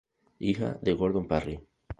[0.39, 1.59] Hija de Gordon Parry.